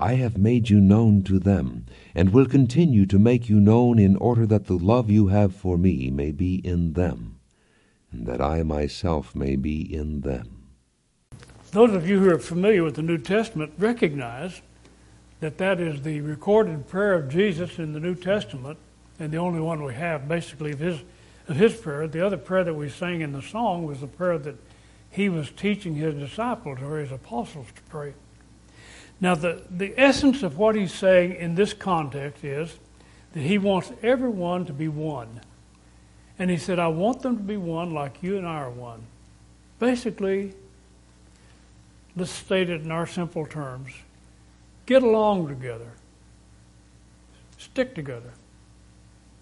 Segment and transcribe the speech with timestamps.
[0.00, 4.16] I have made you known to them, and will continue to make you known in
[4.16, 7.38] order that the love you have for me may be in them,
[8.10, 10.68] and that I myself may be in them.
[11.72, 14.62] Those of you who are familiar with the New Testament recognize
[15.40, 18.78] that that is the recorded prayer of Jesus in the New Testament,
[19.18, 21.02] and the only one we have basically of his
[21.46, 22.06] of his prayer.
[22.06, 24.56] The other prayer that we sang in the song was the prayer that
[25.10, 28.14] he was teaching his disciples or his apostles to pray.
[29.20, 32.78] Now, the, the essence of what he's saying in this context is
[33.32, 35.40] that he wants everyone to be one.
[36.38, 39.02] And he said, I want them to be one like you and I are one.
[39.78, 40.54] Basically,
[42.16, 43.92] let's state it in our simple terms
[44.86, 45.92] get along together,
[47.58, 48.32] stick together,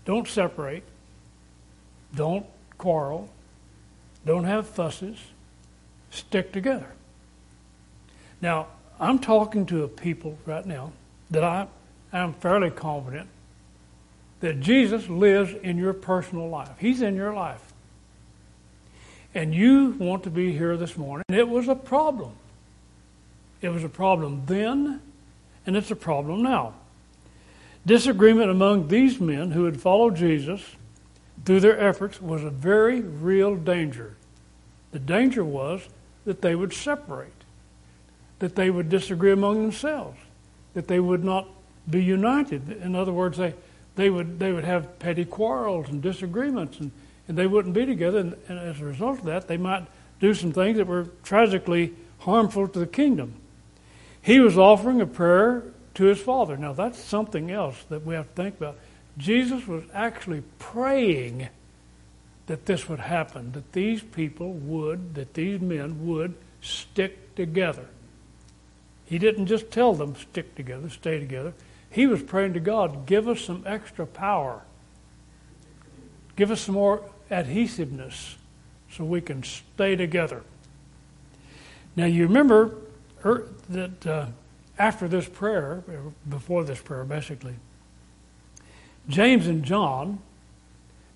[0.04, 0.82] don't separate,
[2.14, 2.44] don't
[2.76, 3.30] quarrel,
[4.26, 5.16] don't have fusses,
[6.10, 6.88] stick together.
[8.42, 8.66] Now,
[9.00, 10.92] I'm talking to a people right now
[11.30, 11.68] that I
[12.12, 13.28] am fairly confident
[14.41, 16.70] that Jesus lives in your personal life.
[16.78, 17.62] He's in your life.
[19.34, 21.25] And you want to be here this morning.
[21.28, 22.32] It was a problem.
[23.60, 25.00] It was a problem then,
[25.66, 26.75] and it's a problem now.
[27.84, 30.62] Disagreement among these men who had followed Jesus
[31.44, 34.16] through their efforts was a very real danger.
[34.92, 35.88] The danger was
[36.25, 37.38] that they would separate
[38.38, 40.19] that they would disagree among themselves,
[40.75, 41.49] that they would not
[41.88, 42.71] be united.
[42.82, 43.54] In other words, they,
[43.97, 46.91] they, would, they would have petty quarrels and disagreements, and,
[47.27, 48.19] and they wouldn't be together.
[48.19, 49.87] And, and as a result of that, they might
[50.21, 53.34] do some things that were tragically harmful to the kingdom.
[54.21, 55.62] He was offering a prayer
[55.94, 56.56] to his Father.
[56.56, 58.77] Now, that's something else that we have to think about.
[59.16, 61.48] Jesus was actually praying
[62.47, 67.87] that this would happen, that these people would, that these men would stick together.
[69.08, 71.54] He didn't just tell them, stick together, stay together.
[71.91, 74.64] He was praying to God, give us some extra power.
[76.36, 78.36] Give us some more adhesiveness
[78.91, 80.42] so we can stay together.
[81.97, 82.74] Now, you remember
[83.24, 84.26] er, that uh,
[84.78, 85.82] after this prayer,
[86.28, 87.54] before this prayer, basically,
[89.08, 90.18] James and John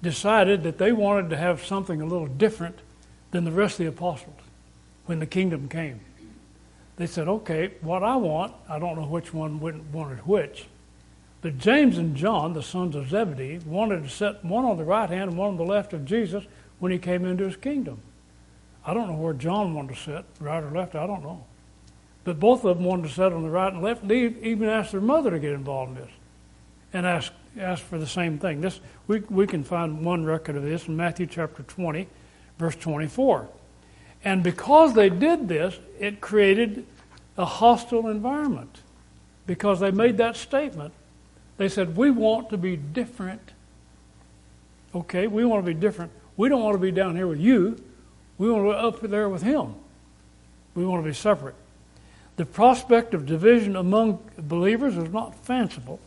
[0.02, 2.78] decided that they wanted to have something a little different
[3.32, 4.41] than the rest of the apostles
[5.04, 6.00] when the kingdom came
[6.97, 10.66] they said, okay, what I want, I don't know which one wanted which,
[11.41, 15.10] but James and John, the sons of Zebedee, wanted to set one on the right
[15.10, 16.44] hand and one on the left of Jesus
[16.78, 18.00] when he came into his kingdom.
[18.86, 21.44] I don't know where John wanted to sit, right or left, I don't know.
[22.25, 24.06] But both of them wanted to sit on the right and left.
[24.06, 26.12] They even asked their mother to get involved in this
[26.92, 28.60] and ask, ask for the same thing.
[28.60, 32.06] This, we, we can find one record of this in Matthew chapter 20,
[32.58, 33.48] verse 24.
[34.25, 36.87] And because they did this, it created
[37.37, 38.83] a hostile environment
[39.47, 40.93] because they made that statement.
[41.56, 43.53] They said, We want to be different.
[44.94, 46.12] Okay, we want to be different.
[46.37, 47.82] We don't want to be down here with you.
[48.38, 49.75] We want to be up there with Him.
[50.75, 51.55] We want to be separate.
[52.37, 56.00] The prospect of division among believers was not fanciful,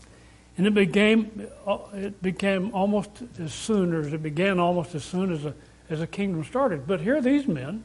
[0.58, 1.48] and it became
[1.94, 5.54] it became almost as soon as it began almost as soon as a
[5.90, 6.88] as a kingdom started.
[6.88, 7.84] But here, are these men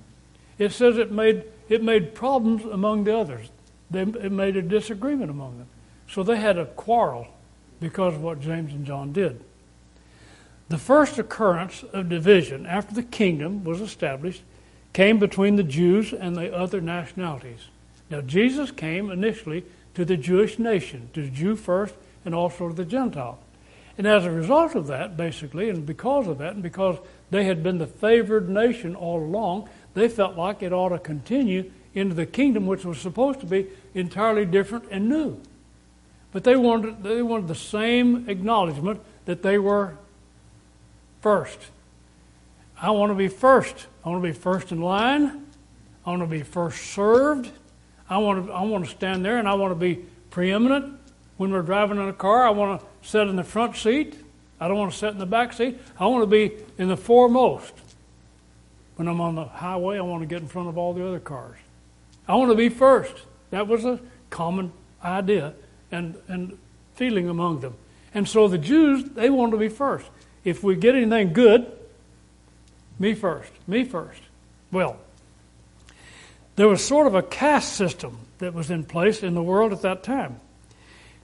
[0.60, 3.48] it says it made, it made problems among the others.
[3.90, 5.66] They, it made a disagreement among them.
[6.06, 7.26] So they had a quarrel
[7.80, 9.40] because of what James and John did.
[10.68, 14.42] The first occurrence of division after the kingdom was established
[14.92, 17.68] came between the Jews and the other nationalities.
[18.10, 19.64] Now, Jesus came initially
[19.94, 23.38] to the Jewish nation, to the Jew first, and also to the Gentile.
[23.96, 26.98] And as a result of that, basically, and because of that, and because
[27.30, 29.68] they had been the favored nation all along,
[30.00, 33.66] they felt like it ought to continue into the kingdom, which was supposed to be
[33.94, 35.40] entirely different and new.
[36.32, 39.96] But they wanted, they wanted the same acknowledgement that they were
[41.20, 41.58] First.
[42.80, 43.86] I want to be first.
[44.04, 45.46] I want to be first in line.
[46.06, 47.50] I want to be first served.
[48.08, 49.96] I want to, I want to stand there and I want to be
[50.30, 50.98] preeminent.
[51.36, 54.18] When we're driving in a car, I want to sit in the front seat.
[54.58, 55.78] I don't want to sit in the back seat.
[55.98, 57.72] I want to be in the foremost.
[59.00, 61.20] When I'm on the highway, I want to get in front of all the other
[61.20, 61.56] cars.
[62.28, 63.14] I want to be first.
[63.48, 63.98] That was a
[64.28, 65.54] common idea
[65.90, 66.58] and, and
[66.96, 67.76] feeling among them.
[68.12, 70.04] And so the Jews, they wanted to be first.
[70.44, 71.72] If we get anything good,
[72.98, 74.20] me first, me first.
[74.70, 74.98] Well,
[76.56, 79.80] there was sort of a caste system that was in place in the world at
[79.80, 80.40] that time.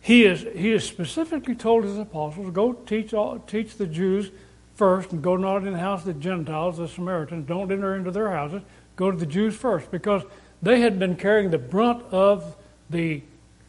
[0.00, 4.30] He is, he is specifically told his apostles, go teach, all, teach the Jews
[4.76, 7.48] first and go not in the house of the Gentiles, the Samaritans.
[7.48, 8.62] Don't enter into their houses.
[8.94, 10.22] Go to the Jews first because
[10.62, 12.56] they had been carrying the brunt of
[12.88, 13.22] the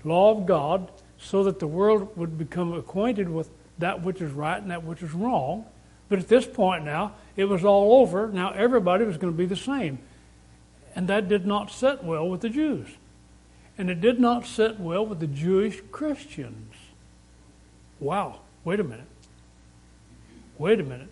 [0.04, 3.50] law of God so that the world would become acquainted with
[3.80, 5.65] that which is right and that which is wrong.
[6.09, 8.27] But at this point now, it was all over.
[8.27, 10.00] Now everybody was going to be the same.
[10.95, 12.88] And that did not sit well with the Jews.
[13.77, 16.74] And it did not sit well with the Jewish Christians.
[18.00, 19.06] Wow, wait a minute.
[20.57, 21.09] Wait a minute.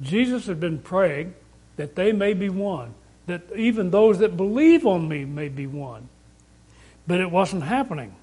[0.00, 1.34] Jesus had been praying
[1.76, 2.94] that they may be one,
[3.26, 6.08] that even those that believe on me may be one.
[7.06, 8.14] But it wasn't happening.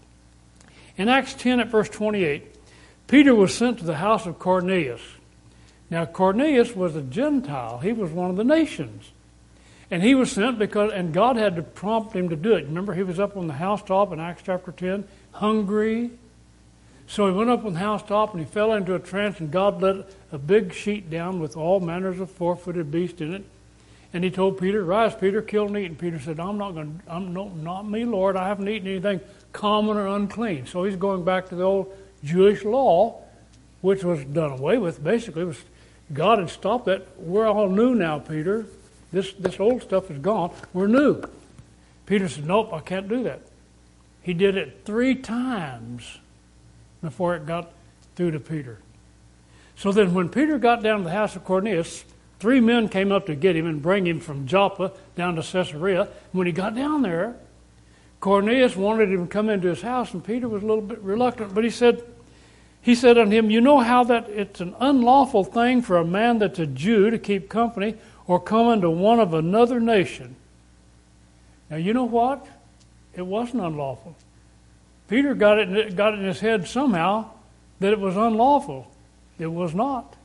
[0.98, 2.44] In Acts 10 at verse 28,
[3.07, 5.01] Peter was sent to the house of Cornelius.
[5.90, 9.12] Now, Cornelius was a Gentile, he was one of the nations.
[9.92, 12.66] And he was sent because, and God had to prompt him to do it.
[12.66, 16.10] Remember, he was up on the housetop in Acts chapter 10, hungry.
[17.07, 19.81] So he went up on the housetop and he fell into a trance, and God
[19.81, 23.44] let a big sheet down with all manners of four footed beasts in it.
[24.13, 25.85] And he told Peter, Rise, Peter, kill and eat.
[25.85, 28.35] And Peter said, I'm not going to, I'm no, not me, Lord.
[28.35, 29.21] I haven't eaten anything
[29.51, 30.67] common or unclean.
[30.67, 33.21] So he's going back to the old Jewish law,
[33.81, 35.03] which was done away with.
[35.03, 35.63] Basically, was
[36.13, 37.19] God had stopped that.
[37.19, 38.67] We're all new now, Peter.
[39.11, 40.51] This, this old stuff is gone.
[40.73, 41.23] We're new.
[42.06, 43.41] Peter said, Nope, I can't do that.
[44.21, 46.19] He did it three times
[47.03, 47.71] before it got
[48.15, 48.79] through to Peter.
[49.75, 52.03] So then, when Peter got down to the house of Cornelius,
[52.44, 56.09] Three men came up to get him and bring him from Joppa down to Caesarea.
[56.33, 57.38] When he got down there,
[58.19, 61.55] Cornelius wanted him to come into his house, and Peter was a little bit reluctant,
[61.55, 62.03] but he said,
[62.81, 66.39] he said unto him, You know how that it's an unlawful thing for a man
[66.39, 67.95] that's a Jew to keep company
[68.27, 70.35] or come into one of another nation.
[71.69, 72.45] Now, you know what?
[73.13, 74.17] It wasn't unlawful.
[75.13, 77.30] Peter got it, got it in his head somehow
[77.80, 78.92] that it was unlawful.
[79.38, 80.15] It was not.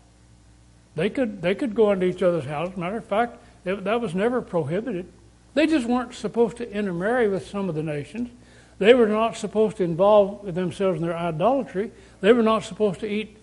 [0.97, 2.75] They could, they could go into each other's houses.
[2.79, 5.05] Matter of fact, that was never prohibited.
[5.53, 8.31] They just weren't supposed to intermarry with some of the nations.
[8.79, 11.91] They were not supposed to involve themselves in their idolatry.
[12.23, 13.37] They were not supposed to eat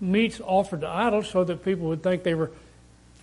[0.00, 2.52] meats offered to idols so that people would think they were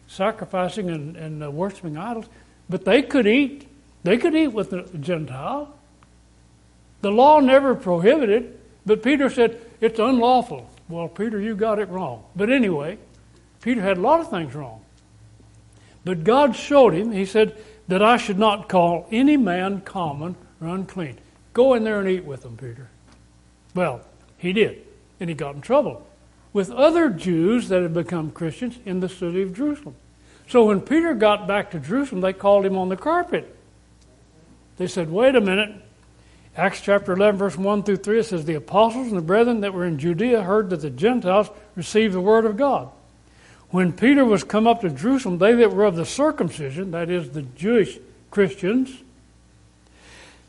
[0.09, 2.25] sacrificing and, and uh, worshiping idols.
[2.69, 3.69] But they could eat.
[4.03, 5.76] They could eat with the Gentile.
[7.07, 10.69] The law never prohibited, but Peter said it's unlawful.
[10.89, 12.25] Well, Peter, you got it wrong.
[12.35, 12.97] But anyway,
[13.61, 14.81] Peter had a lot of things wrong.
[16.03, 17.55] But God showed him, he said,
[17.87, 21.17] that I should not call any man common or unclean.
[21.53, 22.89] Go in there and eat with them, Peter.
[23.73, 24.01] Well,
[24.37, 24.85] he did.
[25.21, 26.05] And he got in trouble
[26.51, 29.95] with other Jews that had become Christians in the city of Jerusalem.
[30.49, 33.55] So when Peter got back to Jerusalem, they called him on the carpet.
[34.75, 35.83] They said, wait a minute.
[36.57, 39.75] Acts chapter 11, verse 1 through 3, it says, The apostles and the brethren that
[39.75, 42.89] were in Judea heard that the Gentiles received the word of God.
[43.69, 47.29] When Peter was come up to Jerusalem, they that were of the circumcision, that is,
[47.29, 47.99] the Jewish
[48.31, 49.03] Christians,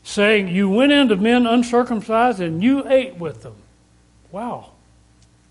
[0.03, 3.55] saying, You went into men uncircumcised and you ate with them.
[4.31, 4.71] Wow.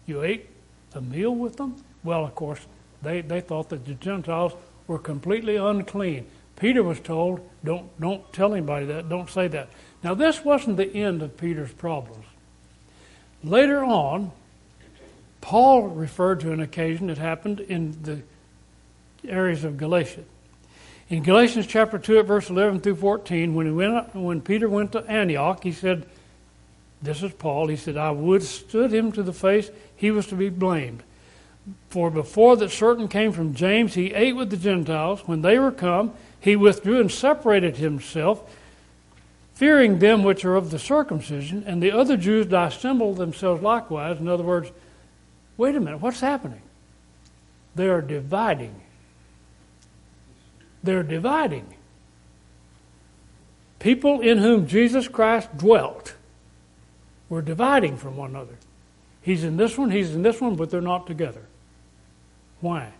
[0.06, 0.48] You ate
[0.92, 1.84] a meal with them?
[2.02, 2.60] Well, of course,
[3.02, 4.54] they, they thought that the Gentiles
[4.88, 6.26] were completely unclean.
[6.56, 9.68] Peter was told, don't, don't tell anybody that, don't say that.
[10.02, 12.24] Now, this wasn't the end of Peter's problems.
[13.42, 14.32] Later on,
[15.40, 18.22] Paul referred to an occasion that happened in the
[19.28, 20.24] areas of Galatia.
[21.08, 24.92] In Galatians chapter 2 at verse 11 through 14, when, he went, when Peter went
[24.92, 26.06] to Antioch, he said,
[27.00, 30.48] this is Paul, he said, I withstood him to the face, he was to be
[30.48, 31.02] blamed.
[31.90, 35.22] For before that certain came from James, he ate with the Gentiles.
[35.26, 38.42] When they were come, he withdrew and separated himself,
[39.58, 44.20] fearing them which are of the circumcision, and the other Jews dissembled themselves likewise.
[44.20, 44.70] In other words,
[45.56, 46.62] wait a minute, what's happening?
[47.74, 48.80] They are dividing.
[50.84, 51.74] They're dividing.
[53.80, 56.14] People in whom Jesus Christ dwelt
[57.28, 58.54] were dividing from one another.
[59.22, 61.42] He's in this one, he's in this one, but they're not together.
[62.60, 62.92] Why?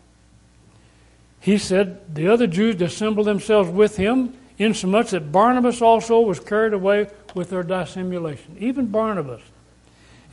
[1.39, 6.73] He said, The other Jews dissembled themselves with him, insomuch that Barnabas also was carried
[6.73, 8.57] away with their dissimulation.
[8.59, 9.43] Even Barnabas.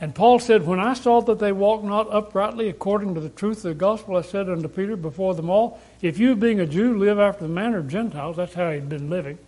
[0.00, 3.58] And Paul said, When I saw that they walked not uprightly according to the truth
[3.58, 6.98] of the gospel, I said unto Peter before them all, If you, being a Jew,
[6.98, 9.38] live after the manner of Gentiles, that's how he'd been living,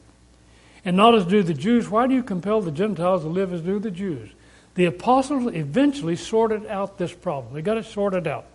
[0.85, 3.61] and not as do the Jews, why do you compel the Gentiles to live as
[3.61, 4.31] do the Jews?
[4.75, 7.53] The apostles eventually sorted out this problem.
[7.53, 8.47] They got it sorted out,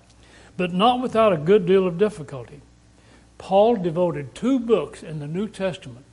[0.56, 2.62] but not without a good deal of difficulty.
[3.38, 6.06] Paul devoted two books in the New Testament,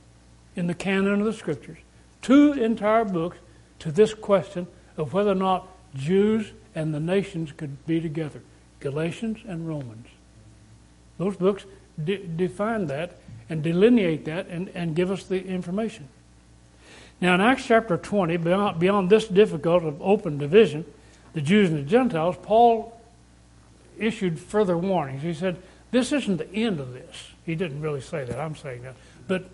[0.55, 1.77] in the canon of the Scriptures,
[2.21, 3.37] two entire books
[3.79, 4.67] to this question
[4.97, 8.41] of whether or not Jews and the nations could be together
[8.79, 10.07] Galatians and Romans.
[11.17, 11.65] Those books
[12.03, 13.17] de- define that
[13.49, 16.07] and delineate that and, and give us the information.
[17.19, 20.85] Now, in Acts chapter 20, beyond, beyond this difficult of open division,
[21.33, 22.99] the Jews and the Gentiles, Paul
[23.99, 25.21] issued further warnings.
[25.21, 25.57] He said,
[25.91, 27.31] This isn't the end of this.
[27.45, 28.95] He didn't really say that, I'm saying that.
[29.27, 29.49] But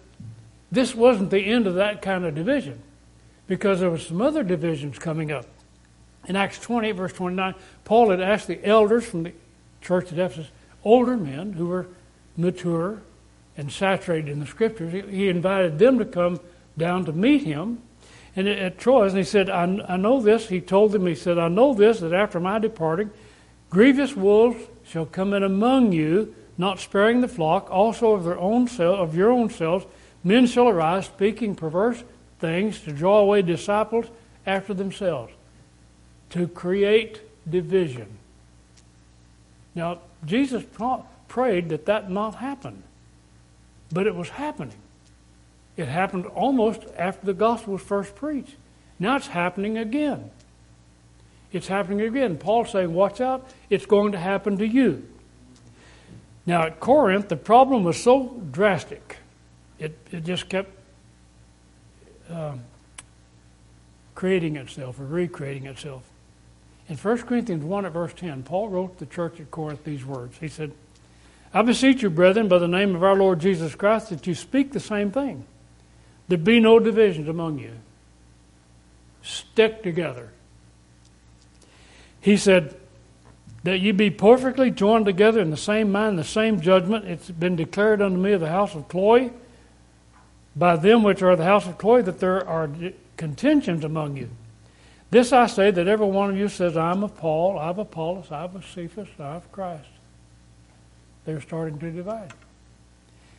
[0.71, 2.81] this wasn't the end of that kind of division
[3.47, 5.45] because there were some other divisions coming up.
[6.27, 7.55] In Acts 20, verse 29,
[7.86, 9.33] Paul had asked the elders from the
[9.81, 10.51] church at Ephesus,
[10.83, 11.88] older men who were
[12.36, 13.01] mature
[13.55, 16.39] and saturated in the scriptures, he invited them to come
[16.77, 17.81] down to meet him.
[18.36, 20.50] And at Troas, and he said, I, I know this.
[20.50, 23.09] He told them, he said, I know this, that after my departing,
[23.71, 28.67] grievous wolves shall come in among you, not sparing the flock, also of their own
[28.67, 29.86] self, of your own selves,
[30.27, 32.03] men shall arise, speaking perverse
[32.39, 34.05] things to draw away disciples
[34.46, 35.34] after themselves,
[36.29, 38.07] to create division.
[39.74, 40.63] Now, Jesus
[41.27, 42.84] prayed that that not happen,
[43.91, 44.77] but it was happening.
[45.77, 48.55] It happened almost after the gospel was first preached.
[49.00, 50.31] Now it's happening again.
[51.51, 52.38] It's happening again.
[52.38, 55.07] Paul's saying, Watch out, it's going to happen to you.
[56.46, 59.17] Now at Corinth, the problem was so drastic,
[59.79, 60.72] it, it just kept
[62.29, 62.62] um,
[64.15, 66.03] creating itself or recreating itself.
[66.89, 70.05] In 1 Corinthians 1 at verse 10, Paul wrote to the church at Corinth these
[70.05, 70.38] words.
[70.39, 70.72] He said,
[71.53, 74.72] I beseech you, brethren, by the name of our Lord Jesus Christ, that you speak
[74.72, 75.46] the same thing.
[76.27, 77.74] There be no divisions among you.
[79.22, 80.31] Stick together.
[82.22, 82.75] He said,
[83.63, 87.05] that you be perfectly joined together in the same mind, the same judgment.
[87.05, 89.31] It's been declared unto me of the house of Chloe
[90.57, 92.69] by them which are the house of Chloe that there are
[93.15, 94.29] contentions among you.
[95.09, 98.31] This I say that every one of you says, I'm of Paul, I'm of Apollos,
[98.31, 99.87] I'm of Cephas, I'm of Christ.
[101.25, 102.33] They're starting to divide.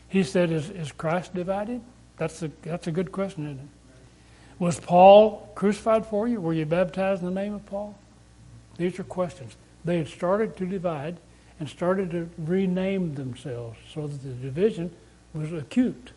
[0.07, 1.81] He said, Is, is Christ divided?
[2.17, 3.67] That's a, that's a good question, isn't it?
[4.57, 6.41] Was Paul crucified for you?
[6.41, 7.95] Were you baptized in the name of Paul?
[8.77, 9.55] These are questions.
[9.85, 11.17] They had started to divide
[11.59, 14.91] and started to rename themselves so that the division
[15.33, 16.11] was acute.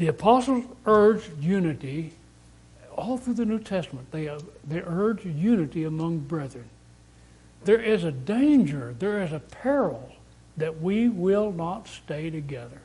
[0.00, 2.12] The apostles urged unity
[2.96, 4.10] all through the New Testament.
[4.10, 6.64] They, uh, they urge unity among brethren.
[7.66, 10.10] There is a danger, there is a peril
[10.56, 12.80] that we will not stay together.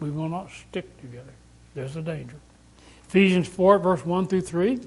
[0.00, 1.34] We will not stick together.
[1.74, 2.36] There's a danger.
[3.06, 4.80] Ephesians 4, verse 1 through 3.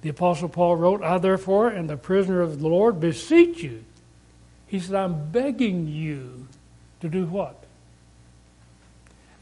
[0.00, 3.84] The Apostle Paul wrote, I therefore, and the prisoner of the Lord, beseech you.
[4.66, 6.48] He said, I'm begging you
[7.00, 7.59] to do what?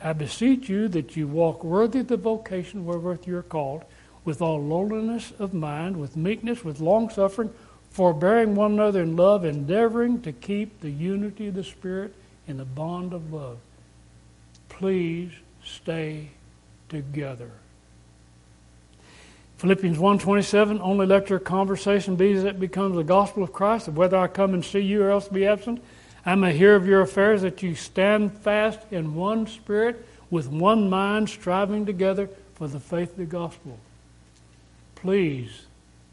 [0.01, 3.83] I beseech you that you walk worthy of the vocation wherewith you are called,
[4.25, 7.51] with all lowliness of mind, with meekness, with long suffering,
[7.91, 12.15] forbearing one another in love, endeavoring to keep the unity of the Spirit
[12.47, 13.59] in the bond of love.
[14.69, 15.33] Please
[15.65, 16.29] stay
[16.89, 17.51] together.
[19.59, 24.17] Philippians 1.27, only let your conversation be as it becomes the gospel of Christ, whether
[24.17, 25.83] I come and see you or else be absent.
[26.29, 30.91] I may hear of your affairs that you stand fast in one spirit, with one
[30.91, 33.79] mind, striving together for the faith of the gospel.
[34.95, 35.63] Please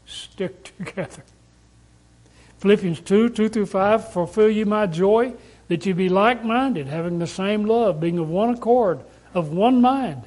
[0.06, 1.22] stick together.
[2.60, 5.34] Philippians 2 2 through 5 Fulfill you my joy,
[5.68, 9.00] that you be like minded, having the same love, being of one accord,
[9.34, 10.22] of one mind.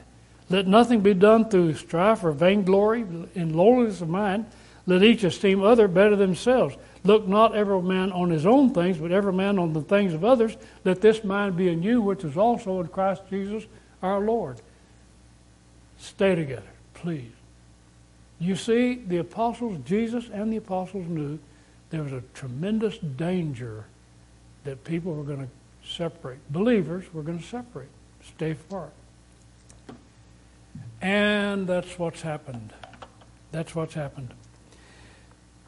[0.51, 3.01] Let nothing be done through strife or vainglory,
[3.34, 4.46] in lowliness of mind.
[4.86, 6.75] Let each esteem other better than themselves.
[7.03, 10.25] Look not every man on his own things, but every man on the things of
[10.25, 10.58] others.
[10.84, 13.65] Let this mind be in you, which is also in Christ Jesus
[14.01, 14.60] our Lord.
[15.98, 16.63] Stay together,
[16.94, 17.32] please.
[18.39, 21.39] You see, the apostles, Jesus and the apostles knew
[21.89, 23.86] there was a tremendous danger
[24.63, 26.39] that people were going to separate.
[26.51, 27.89] Believers were going to separate,
[28.24, 28.91] stay apart.
[31.01, 32.74] And that's what's happened.
[33.51, 34.34] That's what's happened.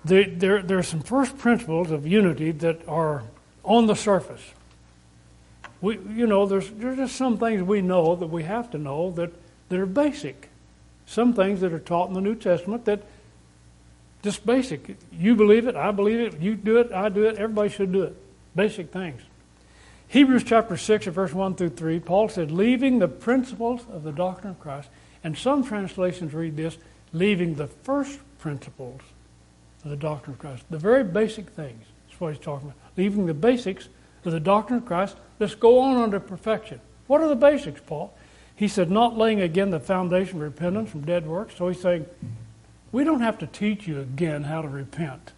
[0.03, 3.23] The, there, there are some first principles of unity that are
[3.63, 4.41] on the surface.
[5.79, 9.11] We, you know, there's, there's just some things we know that we have to know
[9.11, 9.31] that,
[9.69, 10.49] that are basic.
[11.05, 13.03] Some things that are taught in the New Testament that
[14.23, 14.97] just basic.
[15.11, 18.03] You believe it, I believe it, you do it, I do it, everybody should do
[18.03, 18.15] it.
[18.55, 19.21] Basic things.
[20.07, 24.51] Hebrews chapter 6, verse 1 through 3, Paul said, leaving the principles of the doctrine
[24.51, 24.89] of Christ,
[25.23, 26.77] and some translations read this,
[27.13, 29.01] leaving the first principles
[29.83, 30.63] of the doctrine of Christ.
[30.69, 31.85] The very basic things.
[32.07, 32.77] That's what he's talking about.
[32.97, 33.89] Leaving the basics
[34.25, 35.17] of the doctrine of Christ.
[35.39, 36.79] Let's go on unto perfection.
[37.07, 38.13] What are the basics, Paul?
[38.55, 41.55] He said, not laying again the foundation of repentance from dead works.
[41.57, 42.05] So he's saying,
[42.91, 45.31] we don't have to teach you again how to repent.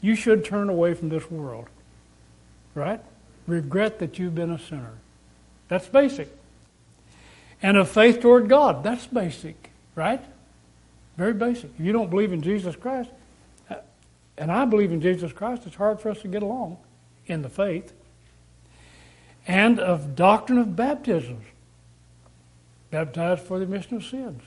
[0.00, 1.66] You should turn away from this world.
[2.74, 3.00] Right?
[3.46, 4.94] Regret that you've been a sinner.
[5.68, 6.28] That's basic.
[7.62, 8.82] And of faith toward God.
[8.82, 9.70] That's basic.
[9.94, 10.22] Right?
[11.16, 11.70] Very basic.
[11.78, 13.10] If you don't believe in Jesus Christ,
[14.38, 16.78] and I believe in Jesus Christ, it's hard for us to get along
[17.26, 17.92] in the faith.
[19.46, 21.44] And of doctrine of baptisms.
[22.90, 24.42] Baptized for the remission of sins.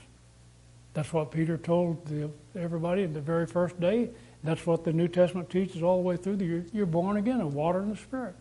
[0.94, 4.10] That's what Peter told the, everybody in the very first day.
[4.42, 6.36] That's what the New Testament teaches all the way through.
[6.36, 8.34] You're, you're born again of water and the Spirit.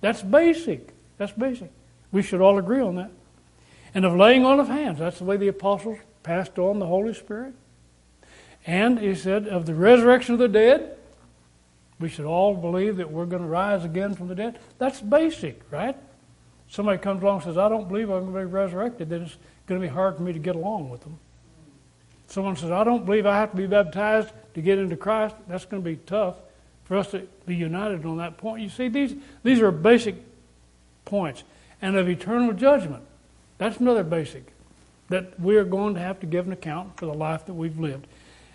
[0.00, 0.92] That's basic.
[1.16, 1.70] That's basic.
[2.12, 3.10] We should all agree on that.
[3.94, 4.98] And of laying on of hands.
[4.98, 7.54] That's the way the apostles passed on the Holy Spirit.
[8.66, 10.93] And he said, of the resurrection of the dead,
[12.00, 14.58] we should all believe that we're going to rise again from the dead.
[14.78, 15.96] That's basic, right?
[16.68, 19.36] Somebody comes along and says, I don't believe I'm going to be resurrected, then it's
[19.66, 21.18] going to be hard for me to get along with them.
[22.26, 25.36] Someone says, I don't believe I have to be baptized to get into Christ.
[25.46, 26.36] That's going to be tough
[26.84, 28.62] for us to be united on that point.
[28.62, 30.16] You see, these, these are basic
[31.04, 31.44] points.
[31.80, 33.04] And of eternal judgment,
[33.58, 34.52] that's another basic.
[35.10, 37.78] That we are going to have to give an account for the life that we've
[37.78, 38.06] lived.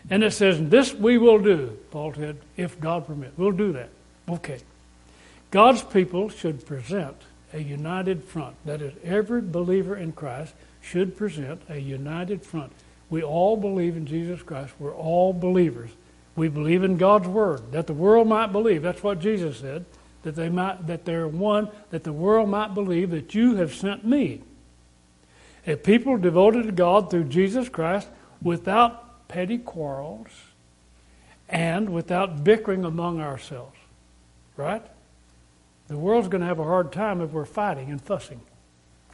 [0.09, 3.33] And it says, This we will do, Paul said, if God permit.
[3.37, 3.89] We'll do that.
[4.27, 4.59] Okay.
[5.51, 7.15] God's people should present
[7.53, 8.55] a united front.
[8.65, 12.71] That is, every believer in Christ should present a united front.
[13.09, 14.73] We all believe in Jesus Christ.
[14.79, 15.89] We're all believers.
[16.35, 18.83] We believe in God's word, that the world might believe.
[18.83, 19.85] That's what Jesus said,
[20.23, 24.05] that they might that they're one, that the world might believe that you have sent
[24.05, 24.41] me.
[25.67, 28.07] A people devoted to God through Jesus Christ
[28.41, 30.27] without petty quarrels,
[31.47, 33.77] and without bickering among ourselves.
[34.57, 34.85] Right?
[35.87, 38.41] The world's going to have a hard time if we're fighting and fussing.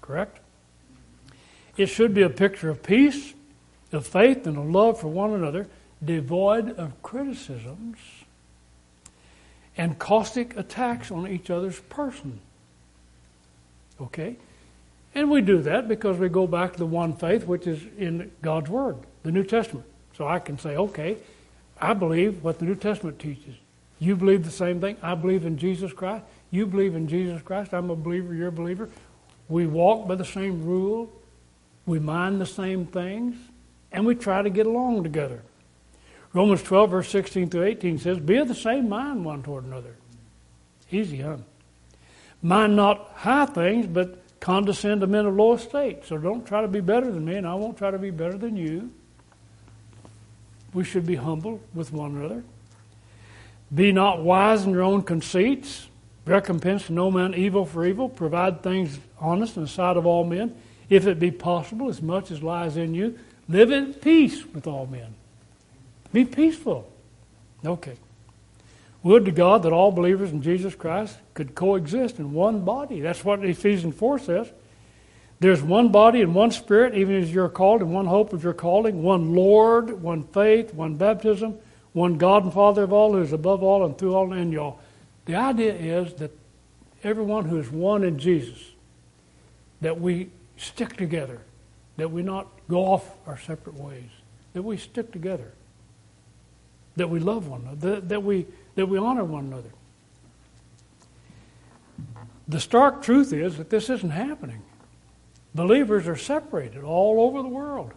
[0.02, 0.40] Correct?
[1.78, 3.34] It should be a picture of peace,
[3.92, 5.68] of faith, and of love for one another,
[6.04, 7.98] devoid of criticisms
[9.78, 12.40] and caustic attacks on each other's person.
[14.02, 14.38] Okay?
[15.14, 18.32] And we do that because we go back to the one faith which is in
[18.42, 19.86] God's Word, the New Testament.
[20.18, 21.18] So I can say, okay,
[21.80, 23.56] I believe what the New Testament teaches.
[24.00, 24.98] You believe the same thing.
[25.02, 26.24] I believe in Jesus Christ.
[26.52, 27.74] You believe in Jesus Christ.
[27.74, 28.34] I'm a believer.
[28.34, 28.90] You're a believer.
[29.50, 31.12] We walk by the same rule.
[31.86, 33.36] We mind the same things.
[33.92, 35.42] And we try to get along together.
[36.34, 39.96] Romans 12, verse 16 through 18 says, Be of the same mind one toward another.
[40.92, 41.38] Easy, huh?
[42.42, 46.06] Mind not high things, but condescend to men of low estate.
[46.06, 48.38] So don't try to be better than me, and I won't try to be better
[48.38, 48.92] than you.
[50.76, 52.44] We should be humble with one another.
[53.74, 55.88] Be not wise in your own conceits.
[56.26, 58.10] Recompense no man evil for evil.
[58.10, 60.54] Provide things honest in the sight of all men.
[60.90, 64.86] If it be possible, as much as lies in you, live in peace with all
[64.86, 65.16] men.
[66.12, 66.92] Be peaceful.
[67.66, 67.96] Okay.
[69.02, 73.00] Would to God that all believers in Jesus Christ could coexist in one body.
[73.00, 74.52] That's what Ephesians 4 says.
[75.40, 78.54] There's one body and one spirit, even as you're called, and one hope of your
[78.54, 81.58] calling, one Lord, one faith, one baptism,
[81.94, 84.52] one God and Father of all, who is above all and through all and in
[84.52, 84.80] y'all.
[85.26, 86.32] The idea is that
[87.04, 88.72] everyone who is one in Jesus,
[89.82, 91.42] that we stick together,
[91.98, 94.10] that we not go off our separate ways,
[94.54, 95.52] that we stick together,
[96.96, 98.46] that we love one another, that, that we,
[98.76, 99.72] that we honor one another.
[102.48, 104.62] The stark truth is that this isn't happening.
[105.56, 107.94] Believers are separated all over the world,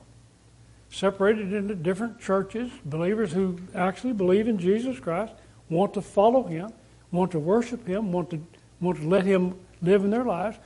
[0.91, 2.71] separated into different churches.
[2.85, 5.33] Believers who actually believe in Jesus Christ,
[5.69, 6.73] want to follow Him,
[7.11, 8.41] want to worship Him, want to,
[8.81, 10.57] want to let Him live in their lives,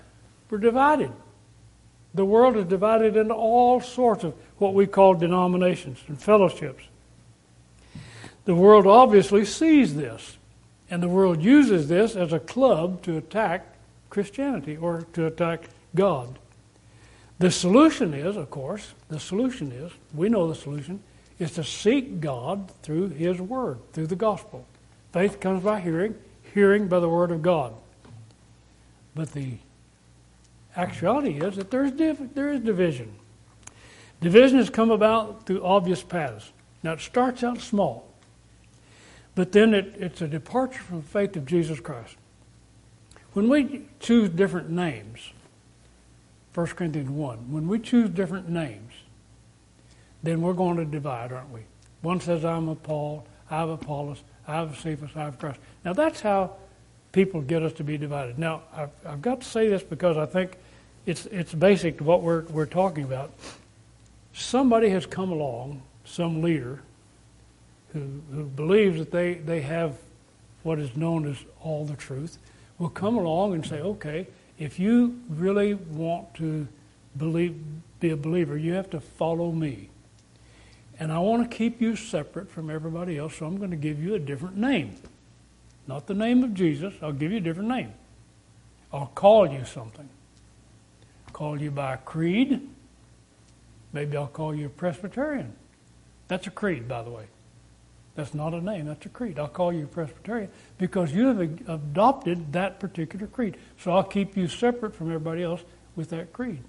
[0.50, 1.10] we're divided.
[2.12, 6.84] The world is divided into all sorts of what we call denominations and fellowships.
[8.44, 10.36] The world obviously sees this,
[10.90, 13.66] and the world uses this as a club to attack
[14.10, 16.38] Christianity or to attack God.
[17.42, 21.02] The solution is, of course, the solution is, we know the solution,
[21.40, 24.64] is to seek God through His Word, through the gospel.
[25.12, 26.14] Faith comes by hearing,
[26.54, 27.74] hearing by the Word of God.
[29.16, 29.54] But the
[30.76, 33.12] actuality is that there's div- there is division.
[34.20, 36.52] Division has come about through obvious paths.
[36.84, 38.08] Now, it starts out small,
[39.34, 42.14] but then it, it's a departure from the faith of Jesus Christ.
[43.32, 45.32] When we choose different names,
[46.54, 48.92] 1 Corinthians 1, when we choose different names,
[50.22, 51.60] then we're going to divide, aren't we?
[52.02, 55.60] One says, I'm a Paul, I'm have Apollos, I have Cephas, I have Christ.
[55.84, 56.52] Now, that's how
[57.12, 58.38] people get us to be divided.
[58.38, 60.56] Now, I've, I've got to say this because I think
[61.06, 63.32] it's, it's basic to what we're, we're talking about.
[64.32, 66.80] Somebody has come along, some leader,
[67.92, 69.96] who, who believes that they, they have
[70.62, 72.38] what is known as all the truth,
[72.78, 74.26] will come along and say, okay,
[74.62, 76.68] if you really want to
[77.16, 77.56] believe,
[78.00, 79.88] be a believer, you have to follow me.
[80.98, 84.02] And I want to keep you separate from everybody else, so I'm going to give
[84.02, 84.94] you a different name.
[85.86, 87.92] Not the name of Jesus, I'll give you a different name.
[88.92, 90.08] I'll call you something.
[91.32, 92.68] Call you by creed.
[93.92, 95.54] Maybe I'll call you a Presbyterian.
[96.28, 97.24] That's a creed, by the way.
[98.14, 99.38] That's not a name, that's a creed.
[99.38, 103.56] I'll call you Presbyterian because you have adopted that particular creed.
[103.78, 105.62] So I'll keep you separate from everybody else
[105.96, 106.62] with that creed.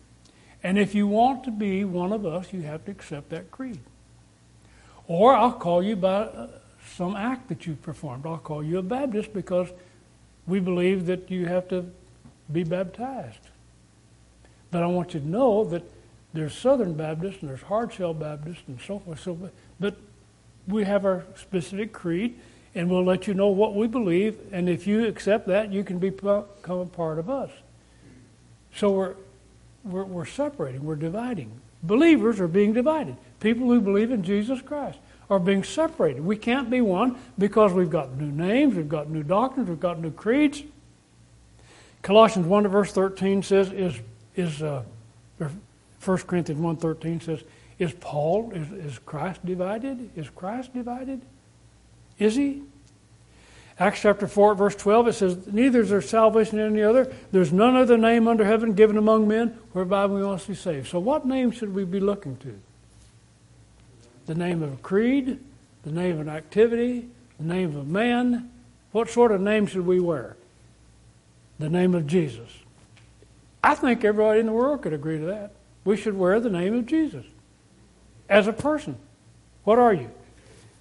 [0.63, 3.79] And if you want to be one of us, you have to accept that creed.
[5.07, 6.47] Or I'll call you by uh,
[6.95, 8.25] some act that you've performed.
[8.25, 9.67] I'll call you a Baptist because
[10.47, 11.85] we believe that you have to
[12.51, 13.39] be baptized.
[14.71, 15.83] But I want you to know that
[16.33, 19.19] there's Southern Baptists and there's Hard Shell Baptists and so forth.
[19.19, 19.37] So,
[19.79, 19.97] but
[20.67, 22.39] we have our specific creed,
[22.75, 24.37] and we'll let you know what we believe.
[24.51, 27.51] And if you accept that, you can become a part of us.
[28.75, 29.15] So we're,
[29.83, 31.51] we're, we're separating, we're dividing.
[31.83, 33.17] Believers are being divided.
[33.39, 34.97] People who believe in Jesus Christ
[35.29, 36.23] are being separated.
[36.23, 39.99] We can't be one because we've got new names, we've got new doctrines, we've got
[39.99, 40.63] new creeds.
[42.01, 43.99] Colossians 1 verse 13 says, is,
[44.35, 44.83] is uh,
[46.05, 47.43] 1 Corinthians 1.13 says,
[47.79, 50.09] is Paul, is, is Christ divided?
[50.15, 51.21] Is Christ divided?
[52.19, 52.63] Is he?
[53.79, 57.11] Acts chapter 4, verse 12, it says, Neither is there salvation in any other.
[57.31, 60.89] There's none other name under heaven given among men whereby we must be saved.
[60.89, 62.59] So, what name should we be looking to?
[64.27, 65.39] The name of a creed,
[65.81, 68.51] the name of an activity, the name of a man.
[68.91, 70.37] What sort of name should we wear?
[71.57, 72.49] The name of Jesus.
[73.63, 75.51] I think everybody in the world could agree to that.
[75.83, 77.25] We should wear the name of Jesus
[78.29, 78.97] as a person.
[79.63, 80.09] What are you?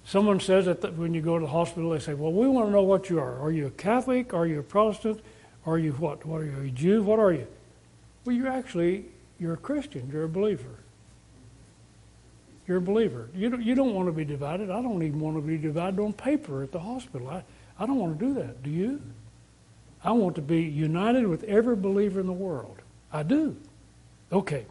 [0.05, 2.71] Someone says that when you go to the hospital, they say, Well, we want to
[2.71, 3.39] know what you are.
[3.39, 4.33] Are you a Catholic?
[4.33, 5.21] Are you a Protestant?
[5.65, 6.25] Are you what?
[6.25, 6.57] What are you?
[6.57, 7.03] Are you a Jew?
[7.03, 7.47] What are you?
[8.25, 9.05] Well, you're actually
[9.39, 10.09] you're a Christian.
[10.11, 10.79] You're a believer.
[12.67, 13.29] You're a believer.
[13.35, 14.69] You don't, you don't want to be divided.
[14.69, 17.29] I don't even want to be divided on paper at the hospital.
[17.29, 17.43] I,
[17.77, 18.63] I don't want to do that.
[18.63, 19.01] Do you?
[20.03, 22.81] I want to be united with every believer in the world.
[23.11, 23.55] I do.
[24.31, 24.65] Okay.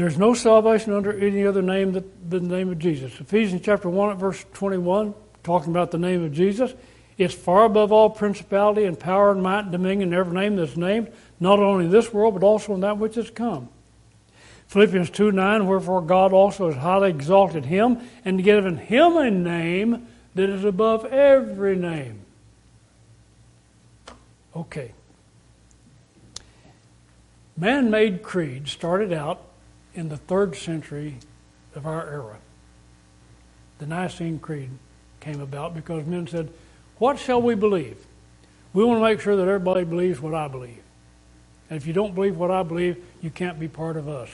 [0.00, 3.12] There's no salvation under any other name than the name of Jesus.
[3.20, 6.72] Ephesians chapter 1 verse 21, talking about the name of Jesus,
[7.18, 10.74] it's far above all principality and power and might and dominion and every name that's
[10.74, 13.68] named, not only in this world, but also in that which is come.
[14.68, 20.06] Philippians 2 9, wherefore God also has highly exalted him and given him a name
[20.34, 22.20] that is above every name.
[24.56, 24.92] Okay.
[27.54, 29.49] Man made creeds started out
[29.94, 31.16] in the third century
[31.74, 32.38] of our era.
[33.78, 34.70] The Nicene Creed
[35.20, 36.50] came about because men said,
[36.98, 38.06] What shall we believe?
[38.72, 40.82] We want to make sure that everybody believes what I believe.
[41.68, 44.30] And if you don't believe what I believe, you can't be part of us.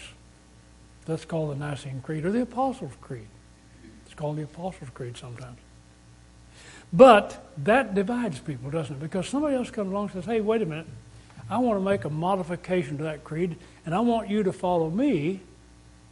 [1.06, 3.28] That's called the Nicene Creed or the Apostles' Creed.
[4.04, 5.58] It's called the Apostles' Creed sometimes.
[6.92, 9.00] But that divides people, doesn't it?
[9.00, 10.86] Because somebody else comes along and says, hey, wait a minute.
[11.48, 14.90] I want to make a modification to that creed, and I want you to follow
[14.90, 15.40] me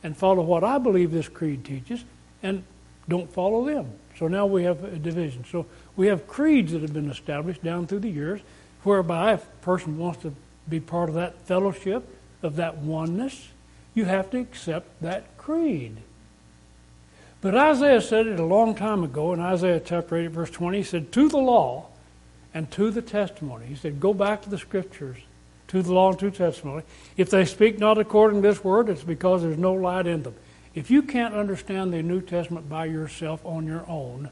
[0.05, 2.05] and follow what I believe this creed teaches,
[2.43, 2.63] and
[3.09, 3.91] don't follow them.
[4.19, 5.45] So now we have a division.
[5.51, 8.41] So we have creeds that have been established down through the years,
[8.85, 10.33] whereby if a person wants to
[10.69, 12.07] be part of that fellowship,
[12.43, 13.49] of that oneness,
[13.95, 15.97] you have to accept that creed.
[17.41, 20.79] But Isaiah said it a long time ago in Isaiah chapter 8, verse 20.
[20.79, 21.87] He said, To the law
[22.53, 23.67] and to the testimony.
[23.67, 25.19] He said, Go back to the scriptures,
[25.75, 26.83] to the law and to testimony.
[27.17, 30.35] If they speak not according to this word, it's because there's no light in them.
[30.75, 34.31] If you can't understand the New Testament by yourself on your own,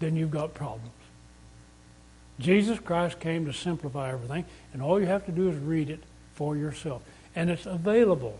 [0.00, 0.92] then you've got problems.
[2.38, 6.02] Jesus Christ came to simplify everything, and all you have to do is read it
[6.34, 7.02] for yourself.
[7.34, 8.38] And it's available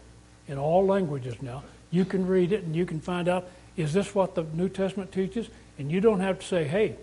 [0.48, 1.62] in all languages now.
[1.90, 5.12] You can read it and you can find out is this what the New Testament
[5.12, 5.48] teaches?
[5.78, 6.96] And you don't have to say, hey,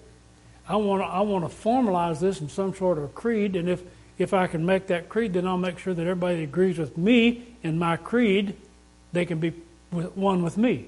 [0.67, 3.83] I want to I want to formalize this in some sort of creed, and if
[4.17, 7.43] if I can make that creed, then I'll make sure that everybody agrees with me
[7.63, 8.55] in my creed.
[9.11, 9.49] They can be
[9.91, 10.87] one with me.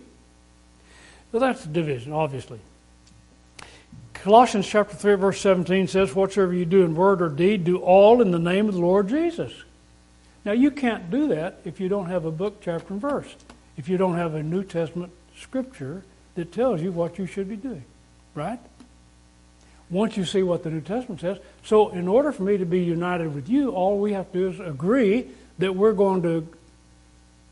[1.31, 2.59] So that's the division, obviously.
[4.13, 8.21] Colossians chapter 3, verse 17 says, Whatsoever you do in word or deed, do all
[8.21, 9.53] in the name of the Lord Jesus.
[10.43, 13.35] Now, you can't do that if you don't have a book, chapter, and verse.
[13.77, 16.03] If you don't have a New Testament scripture
[16.35, 17.83] that tells you what you should be doing,
[18.33, 18.59] right?
[19.89, 21.37] Once you see what the New Testament says.
[21.63, 24.49] So, in order for me to be united with you, all we have to do
[24.49, 25.27] is agree
[25.59, 26.47] that we're going to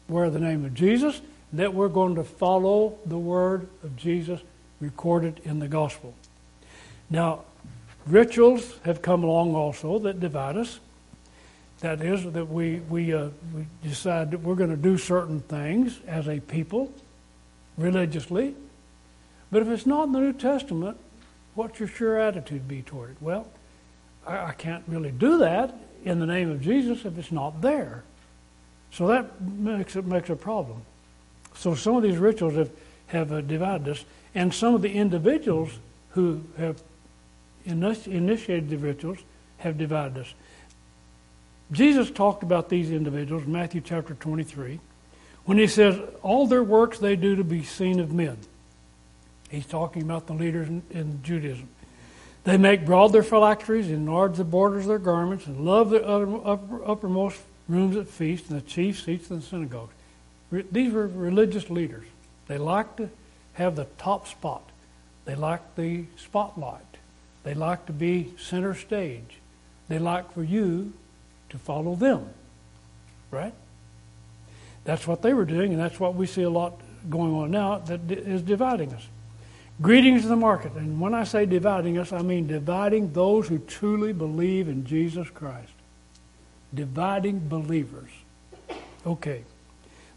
[0.08, 1.22] wear the name of Jesus,
[1.54, 4.42] that we're going to follow the word of Jesus
[4.80, 6.14] recorded in the gospel.
[7.10, 7.42] Now,
[8.08, 10.80] rituals have come along also that divide us.
[11.80, 16.00] That is, that we, we, uh, we decide that we're going to do certain things
[16.08, 16.92] as a people,
[17.78, 18.56] religiously.
[19.52, 20.98] But if it's not in the New Testament,
[21.56, 23.18] what's your sure attitude be toward it?
[23.22, 23.48] Well,
[24.26, 28.04] I, I can't really do that in the name of Jesus if it's not there.
[28.92, 30.82] So that makes it makes a problem.
[31.56, 32.72] So some of these rituals have,
[33.08, 35.72] have uh, divided us, and some of the individuals
[36.12, 36.82] who have
[37.66, 39.20] initiated the rituals
[39.58, 40.34] have divided us.
[41.72, 44.80] Jesus talked about these individuals, Matthew chapter 23,
[45.46, 48.38] when he says, All their works they do to be seen of men.
[49.54, 51.70] He's talking about the leaders in, in Judaism.
[52.44, 56.48] They make broad their phylacteries, enlarge the borders of their garments, and love the upper,
[56.48, 59.94] upper, uppermost rooms at feasts and the chief seats in the synagogues.
[60.72, 62.08] These were religious leaders.
[62.48, 63.12] They liked to
[63.54, 64.68] have the top spot.
[65.26, 66.82] They liked the spotlight.
[67.44, 69.38] They like to be center stage.
[69.88, 70.94] They like for you
[71.50, 72.28] to follow them.
[73.30, 73.54] Right?
[74.84, 77.78] That's what they were doing, and that's what we see a lot going on now
[77.78, 79.08] that is dividing us.
[79.82, 80.74] Greetings in the market.
[80.74, 85.30] And when I say dividing us, I mean dividing those who truly believe in Jesus
[85.30, 85.72] Christ.
[86.74, 88.12] Dividing believers.
[89.06, 89.44] Okay.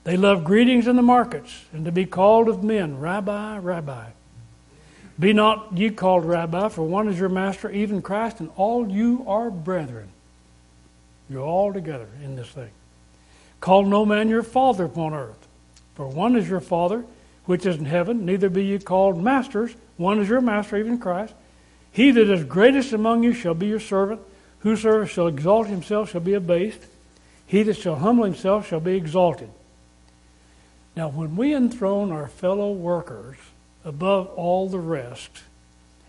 [0.04, 4.10] They love greetings in the markets and to be called of men, Rabbi, Rabbi.
[5.18, 9.24] Be not ye called rabbi, for one is your master, even Christ, and all you
[9.26, 10.08] are brethren.
[11.30, 12.70] You're all together in this thing.
[13.60, 15.48] Call no man your father upon earth,
[15.94, 17.04] for one is your father,
[17.46, 18.26] which is in heaven.
[18.26, 21.34] Neither be ye called masters, one is your master, even Christ.
[21.90, 24.20] He that is greatest among you shall be your servant.
[24.60, 26.84] Whosoever shall exalt himself shall be abased.
[27.46, 29.48] He that shall humble himself shall be exalted.
[30.94, 33.36] Now, when we enthrone our fellow workers
[33.86, 35.30] above all the rest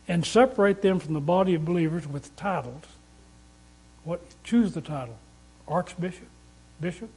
[0.07, 2.83] and separate them from the body of believers with titles.
[4.03, 5.17] What choose the title?
[5.67, 6.27] Archbishop,
[6.79, 7.09] bishop,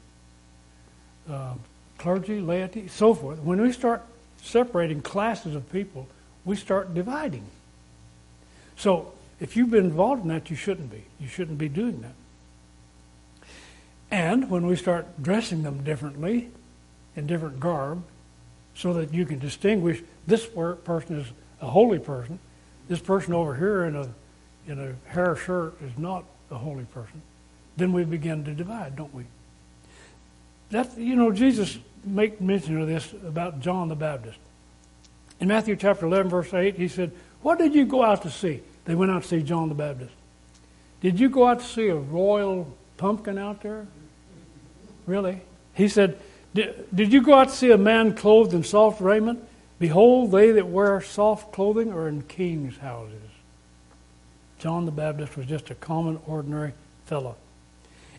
[1.28, 1.54] uh,
[2.00, 3.38] clergy, laity, so forth.
[3.40, 4.02] When we start
[4.42, 6.08] separating classes of people,
[6.46, 7.44] we start dividing.
[8.76, 11.04] So if you've been involved in that, you shouldn't be.
[11.20, 12.14] You shouldn't be doing that.
[14.10, 16.48] And when we start dressing them differently,
[17.16, 18.02] in different garb,
[18.74, 21.26] so that you can distinguish this person is
[21.60, 22.38] a holy person.
[22.88, 24.08] This person over here in a
[24.66, 27.20] in a hair shirt is not a holy person.
[27.76, 29.24] Then we begin to divide, don't we?
[30.70, 34.38] That you know, Jesus make mention of this about John the Baptist.
[35.40, 38.62] In Matthew chapter 11, verse 8, he said, What did you go out to see?
[38.84, 40.12] They went out to see John the Baptist.
[41.00, 43.86] Did you go out to see a royal pumpkin out there?
[45.06, 45.40] Really?
[45.74, 46.18] He said,
[46.54, 49.42] did, did you go out to see a man clothed in soft raiment?
[49.78, 53.16] Behold, they that wear soft clothing are in kings' houses.
[54.58, 56.74] John the Baptist was just a common, ordinary
[57.06, 57.36] fellow.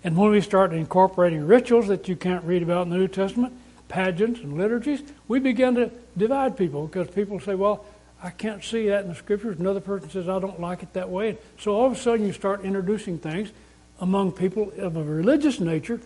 [0.03, 3.53] And when we start incorporating rituals that you can't read about in the New Testament,
[3.87, 7.85] pageants and liturgies, we begin to divide people because people say, well,
[8.23, 9.59] I can't see that in the scriptures.
[9.59, 11.37] Another person says, I don't like it that way.
[11.59, 13.51] So all of a sudden you start introducing things
[13.99, 15.99] among people of a religious nature,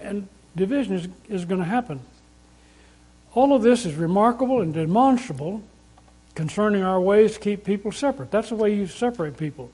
[0.00, 2.00] and division is, is going to happen.
[3.34, 5.62] All of this is remarkable and demonstrable
[6.34, 8.30] concerning our ways to keep people separate.
[8.30, 9.70] That's the way you separate people.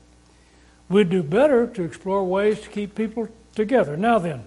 [0.89, 3.97] We'd do better to explore ways to keep people together.
[3.97, 4.45] Now then,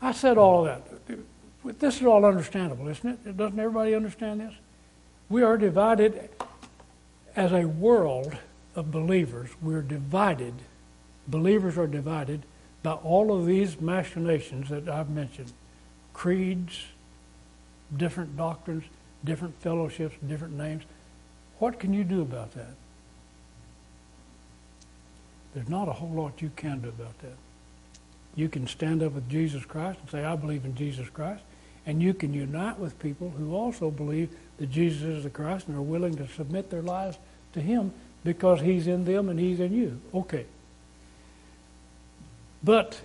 [0.00, 0.82] I said all that.
[1.78, 3.36] This is all understandable, isn't it?
[3.36, 4.54] Doesn't everybody understand this?
[5.28, 6.28] We are divided
[7.36, 8.36] as a world
[8.74, 9.50] of believers.
[9.62, 10.54] We're divided.
[11.28, 12.42] Believers are divided
[12.82, 15.52] by all of these machinations that I've mentioned
[16.12, 16.86] creeds,
[17.96, 18.84] different doctrines,
[19.24, 20.82] different fellowships, different names.
[21.58, 22.74] What can you do about that?
[25.54, 27.36] There's not a whole lot you can do about that.
[28.34, 31.42] You can stand up with Jesus Christ and say, I believe in Jesus Christ,
[31.84, 35.76] And you can unite with people who also believe that Jesus is the Christ and
[35.76, 37.18] are willing to submit their lives
[37.54, 37.92] to Him
[38.24, 40.00] because He's in them and He's in you.
[40.14, 40.46] Okay.
[42.62, 43.00] But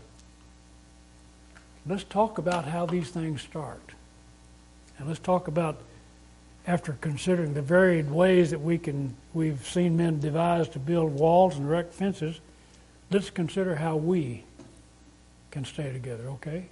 [1.87, 3.81] let's talk about how these things start.
[4.99, 5.81] And let's talk about,
[6.67, 11.55] after considering the varied ways that we can, we've seen men devise to build walls
[11.55, 12.39] and erect fences,
[13.09, 14.43] let's consider how we
[15.51, 16.67] can stay together, okay?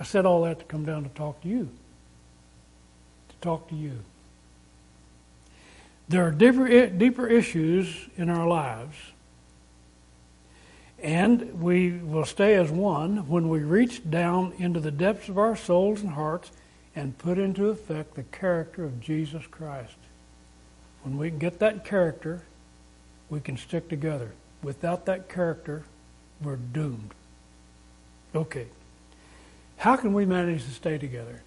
[0.00, 1.68] I said all that to come down to talk to you.
[3.28, 4.00] To talk to you.
[6.08, 8.96] There are deeper, deeper issues in our lives,
[11.02, 15.54] and we will stay as one when we reach down into the depths of our
[15.54, 16.50] souls and hearts
[16.96, 19.94] and put into effect the character of Jesus Christ.
[21.02, 22.42] When we get that character,
[23.30, 24.32] we can stick together.
[24.62, 25.84] Without that character,
[26.42, 27.14] we're doomed.
[28.34, 28.66] Okay.
[29.78, 31.42] How can we manage to stay together?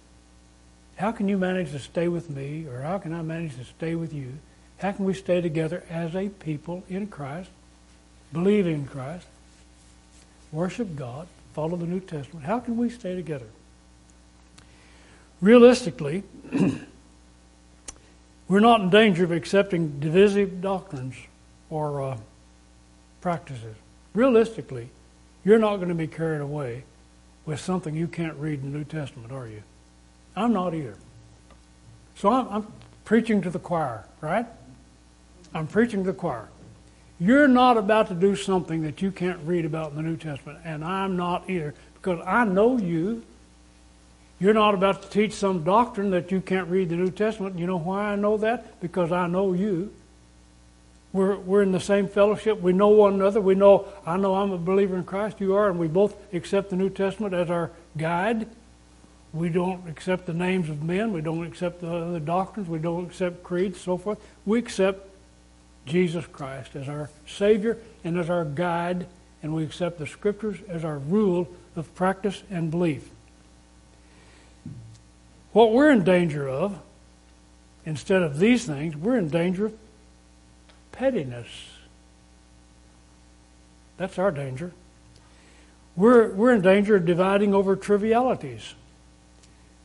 [0.96, 3.94] How can you manage to stay with me, or how can I manage to stay
[3.94, 4.38] with you?
[4.78, 7.50] How can we stay together as a people in Christ,
[8.32, 9.26] believe in Christ,
[10.50, 12.46] worship God, follow the New Testament?
[12.46, 13.46] How can we stay together?
[15.40, 16.22] Realistically,
[18.48, 21.16] we're not in danger of accepting divisive doctrines
[21.68, 22.16] or uh,
[23.20, 23.76] practices.
[24.14, 24.88] Realistically,
[25.44, 26.84] you're not going to be carried away
[27.44, 29.62] with something you can't read in the New Testament, are you?
[30.36, 30.96] I'm not either.
[32.14, 32.72] So I'm, I'm
[33.04, 34.46] preaching to the choir, right?
[35.54, 36.48] I'm preaching to the choir.
[37.18, 40.60] You're not about to do something that you can't read about in the New Testament,
[40.64, 43.22] and I'm not either, because I know you.
[44.40, 47.58] You're not about to teach some doctrine that you can't read the New Testament.
[47.58, 48.80] You know why I know that?
[48.80, 49.92] Because I know you.
[51.12, 52.60] We're, we're in the same fellowship.
[52.60, 53.40] We know one another.
[53.40, 56.70] We know, I know I'm a believer in Christ, you are, and we both accept
[56.70, 58.48] the New Testament as our guide.
[59.32, 61.12] We don't accept the names of men.
[61.12, 62.68] We don't accept the doctrines.
[62.68, 64.18] We don't accept creeds, so forth.
[64.46, 65.08] We accept
[65.86, 69.06] Jesus Christ as our Savior and as our guide,
[69.42, 73.10] and we accept the Scriptures as our rule of practice and belief.
[75.52, 76.78] What we're in danger of,
[77.84, 79.81] instead of these things, we're in danger of
[80.92, 81.48] pettiness.
[83.96, 84.72] That's our danger.
[85.96, 88.74] We're, we're in danger of dividing over trivialities.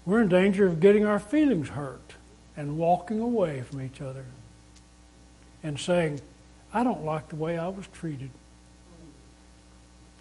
[0.06, 2.14] We're in danger of getting our feelings hurt
[2.56, 4.26] and walking away from each other
[5.64, 6.22] and saying,
[6.74, 8.30] I don't like the way I was treated.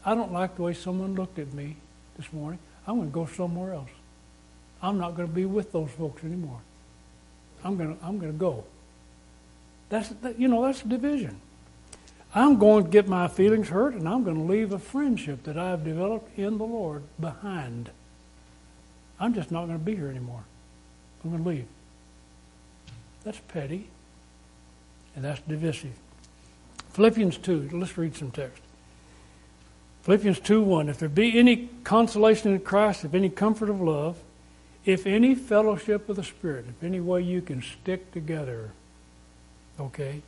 [0.05, 1.77] I don't like the way someone looked at me
[2.17, 2.59] this morning.
[2.87, 3.91] I'm going to go somewhere else.
[4.83, 6.61] I'm not going to be with those folks anymore.
[7.65, 8.65] I'm going to, I'm going to go.
[9.89, 11.41] That's, you know, that's division.
[12.35, 15.57] I'm going to get my feelings hurt and I'm going to leave a friendship that
[15.57, 17.91] I've developed in the Lord behind.
[19.19, 20.45] I'm just not going to be here anymore.
[21.25, 21.67] I'm going to leave.
[23.25, 23.89] That's petty
[25.15, 25.95] and that's divisive.
[26.91, 28.63] Philippians 2, let's read some text.
[30.03, 30.89] Philippians 2 1.
[30.89, 34.17] If there be any consolation in Christ, if any comfort of love,
[34.85, 38.71] if any fellowship of the Spirit, if any way you can stick together,
[39.79, 40.23] Okay?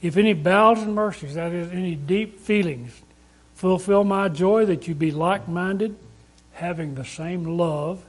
[0.00, 2.92] If any bowels and mercies, that is, any deep feelings,
[3.54, 5.96] fulfill my joy that you be like minded,
[6.52, 8.04] having the same love,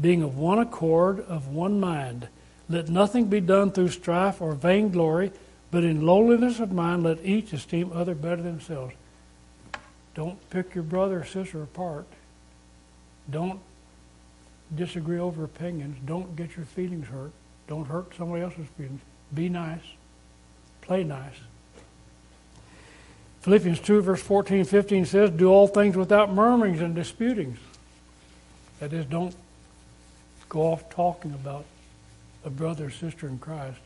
[0.00, 2.28] being of one accord, of one mind.
[2.68, 5.32] Let nothing be done through strife or vainglory,
[5.70, 8.94] but in lowliness of mind let each esteem other better than themselves.
[10.14, 12.06] Don't pick your brother or sister apart.
[13.30, 13.60] Don't
[14.74, 15.96] disagree over opinions.
[16.04, 17.32] Don't get your feelings hurt.
[17.66, 19.00] Don't hurt somebody else's feelings.
[19.34, 19.82] Be nice.
[20.82, 21.34] Play nice.
[23.42, 27.58] Philippians 2, verse 14 15 says, Do all things without murmurings and disputings.
[28.78, 29.34] That is, don't
[30.48, 31.64] go off talking about
[32.44, 33.80] a brother or sister in Christ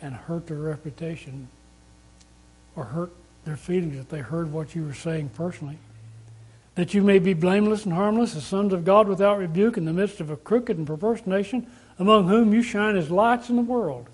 [0.00, 1.48] and hurt their reputation
[2.76, 3.12] or hurt
[3.44, 5.78] their feelings if they heard what you were saying personally.
[6.76, 9.92] That you may be blameless and harmless, as sons of God without rebuke in the
[9.92, 11.66] midst of a crooked and perverse nation,
[11.98, 14.08] among whom you shine as lights in the world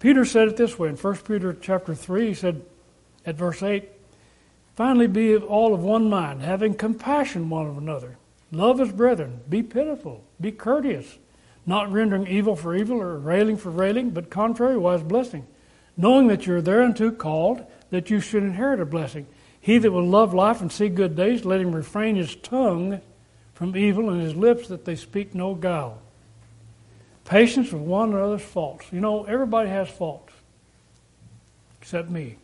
[0.00, 2.62] Peter said it this way in 1 Peter chapter 3, he said
[3.24, 3.88] at verse 8,
[4.74, 8.16] Finally be all of one mind, having compassion one of another.
[8.50, 9.40] Love as brethren.
[9.48, 10.24] Be pitiful.
[10.40, 11.18] Be courteous,
[11.66, 15.46] not rendering evil for evil or railing for railing, but contrariwise blessing,
[15.98, 19.26] knowing that you are thereunto called, that you should inherit a blessing.
[19.60, 23.02] He that will love life and see good days, let him refrain his tongue
[23.52, 26.00] from evil and his lips that they speak no guile.
[27.30, 28.86] Patience with one another's faults.
[28.90, 30.32] You know, everybody has faults,
[31.80, 32.34] except me.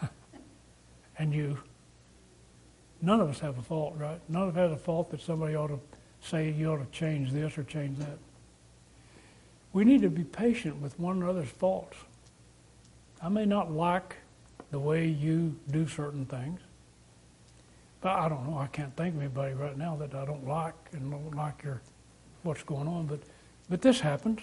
[1.18, 1.56] and you.
[3.00, 4.18] none of us have a fault, right?
[4.28, 5.78] None of us has a fault that somebody ought to
[6.22, 8.18] say you ought to change this or change that.
[9.72, 11.98] We need to be patient with one another's faults.
[13.22, 14.16] I may not like
[14.72, 16.58] the way you do certain things,
[18.02, 18.58] but I don't know.
[18.58, 21.80] I can't think of anybody right now that I don't like and don't like your
[22.42, 23.06] what's going on.
[23.06, 23.20] But
[23.70, 24.40] but this happens.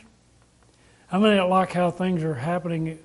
[1.12, 3.00] I may not like how things are happening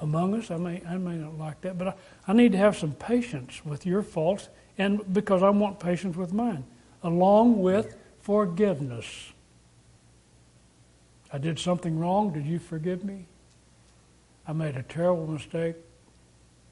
[0.00, 0.50] among us.
[0.50, 1.94] I may I may not like that, but I,
[2.28, 4.48] I need to have some patience with your faults,
[4.78, 6.64] and because I want patience with mine,
[7.02, 9.32] along with forgiveness.
[11.32, 12.32] I did something wrong.
[12.32, 13.26] Did you forgive me?
[14.46, 15.74] I made a terrible mistake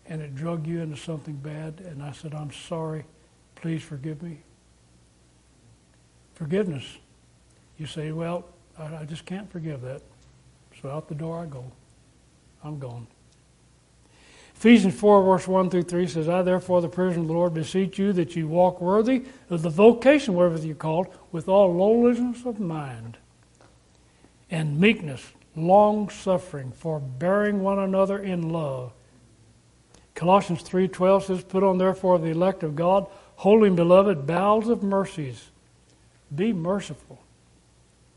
[0.07, 3.05] and it drug you into something bad, and I said, I'm sorry.
[3.65, 4.37] Please forgive me.
[6.35, 6.85] Forgiveness.
[7.79, 8.45] You say, Well,
[8.79, 10.03] I, I just can't forgive that.
[10.83, 11.65] So out the door I go.
[12.63, 13.07] I'm gone.
[14.55, 17.99] Ephesians 4, verse 1 through 3 says, I therefore, the prisoner of the Lord, beseech
[17.99, 22.61] you that you walk worthy of the vocation wherewith you're called, with all lowliness of
[22.61, 23.17] mind
[24.51, 28.93] and meekness, long suffering, forbearing one another in love.
[30.15, 33.07] Colossians 3:12 says, "Put on therefore the elect of God,
[33.37, 35.51] holy and beloved, bowels of mercies.
[36.35, 37.21] Be merciful.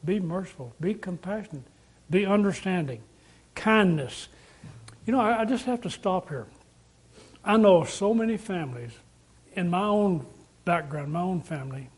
[0.03, 0.73] Be merciful.
[0.79, 1.63] Be compassionate.
[2.09, 3.01] Be understanding.
[3.55, 4.29] Kindness."
[5.05, 6.47] You know, I, I just have to stop here.
[7.43, 8.91] I know so many families
[9.53, 10.25] in my own
[10.65, 11.89] background, my own family,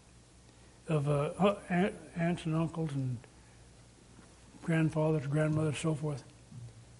[0.87, 3.17] of uh, aunts and uncles and
[4.63, 6.23] grandfathers, grandmothers, so forth,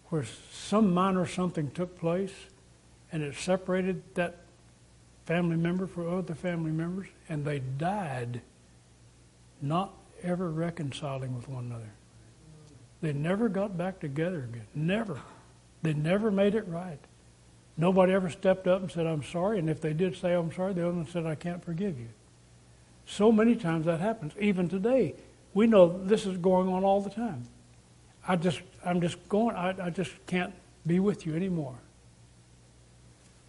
[0.08, 2.34] where some minor something took place
[3.12, 4.38] and it separated that
[5.30, 8.42] family member for other family members, and they died
[9.62, 11.92] not ever reconciling with one another.
[13.02, 14.66] They never got back together again.
[14.74, 15.22] Never.
[15.84, 16.98] They never made it right.
[17.78, 19.60] Nobody ever stepped up and said, I'm sorry.
[19.60, 22.10] And if they did say, I'm sorry, the other one said, I can't forgive you.
[23.06, 24.34] So many times that happens.
[24.40, 25.14] Even today,
[25.54, 27.44] we know this is going on all the time.
[28.28, 30.56] I just, I'm just going, I, I just can't
[30.88, 31.76] be with you anymore.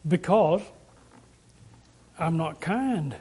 [0.06, 0.60] Because
[2.20, 3.16] I'm not kind.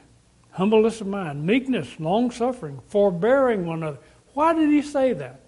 [0.52, 4.00] Humbleness of mind, meekness, long suffering, forbearing one another.
[4.34, 5.40] Why did he say that?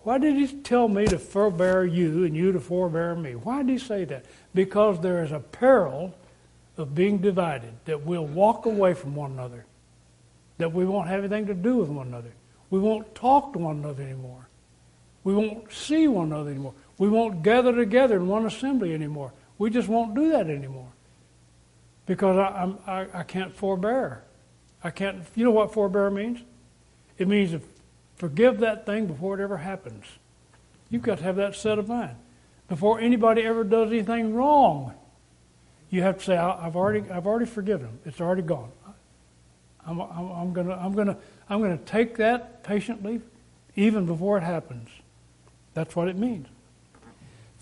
[0.00, 3.34] Why did he tell me to forbear you and you to forbear me?
[3.34, 4.24] Why did he say that?
[4.54, 6.14] Because there is a peril
[6.76, 9.64] of being divided, that we'll walk away from one another,
[10.58, 12.32] that we won't have anything to do with one another.
[12.70, 14.48] We won't talk to one another anymore.
[15.22, 16.74] We won't see one another anymore.
[16.98, 19.32] We won't gather together in one assembly anymore.
[19.58, 20.93] We just won't do that anymore
[22.06, 24.22] because I, I, I can't forbear.
[24.82, 25.22] I can't.
[25.34, 26.40] You know what forbear means?
[27.18, 27.60] It means to
[28.16, 30.04] forgive that thing before it ever happens.
[30.90, 32.16] You've got to have that set of mind
[32.68, 34.92] before anybody ever does anything wrong.
[35.90, 37.98] You have to say, "I've already, I've already forgiven them.
[38.04, 38.70] It's already gone.
[39.86, 41.16] I'm, I'm, I'm gonna, I'm gonna,
[41.48, 43.20] I'm gonna take that patiently,
[43.76, 44.88] even before it happens."
[45.74, 46.46] That's what it means.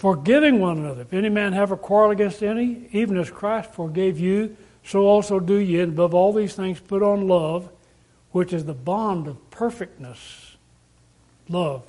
[0.03, 1.03] Forgiving one another.
[1.03, 5.39] If any man have a quarrel against any, even as Christ forgave you, so also
[5.39, 5.79] do ye.
[5.79, 7.69] And above all these things, put on love,
[8.33, 10.57] which is the bond of perfectness.
[11.49, 11.85] Love.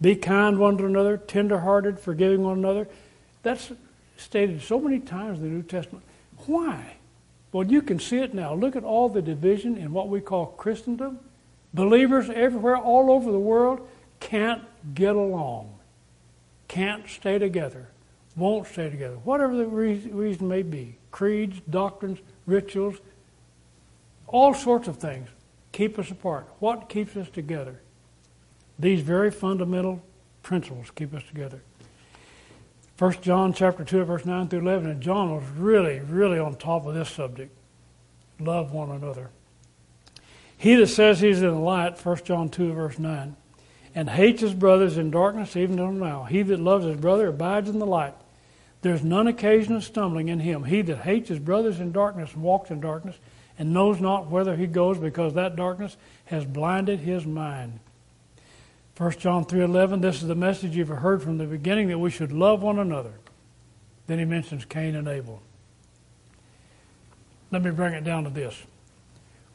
[0.00, 2.86] Be kind one to another, tenderhearted, forgiving one another.
[3.42, 3.72] That's
[4.16, 6.04] stated so many times in the New Testament.
[6.46, 6.94] Why?
[7.50, 8.54] Well, you can see it now.
[8.54, 11.18] Look at all the division in what we call Christendom.
[11.74, 13.80] Believers everywhere, all over the world,
[14.20, 14.62] can't
[14.94, 15.75] get along,
[16.68, 17.88] can't stay together,
[18.36, 22.96] won't stay together, whatever the reason may be creeds, doctrines, rituals,
[24.26, 25.28] all sorts of things
[25.72, 26.46] keep us apart.
[26.58, 27.80] What keeps us together?
[28.78, 30.02] These very fundamental
[30.42, 31.60] principles keep us together.
[32.98, 36.86] 1 John chapter 2, verse 9 through 11, and John was really, really on top
[36.86, 37.54] of this subject.
[38.40, 39.30] Love one another.
[40.56, 43.36] He that says he's in the light, 1 John 2, verse 9,
[43.96, 46.24] and hates his brothers in darkness even until now.
[46.24, 48.14] He that loves his brother abides in the light.
[48.82, 50.64] There's none occasion of stumbling in him.
[50.64, 53.16] He that hates his brothers in darkness and walks in darkness
[53.58, 57.80] and knows not whither he goes because that darkness has blinded his mind.
[58.98, 62.32] 1 John 3:11 This is the message you've heard from the beginning that we should
[62.32, 63.14] love one another.
[64.08, 65.40] Then he mentions Cain and Abel.
[67.50, 68.62] Let me bring it down to this.